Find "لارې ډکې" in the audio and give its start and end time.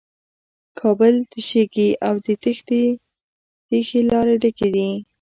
4.09-4.67